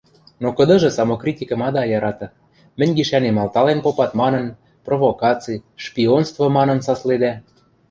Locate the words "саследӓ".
6.87-7.33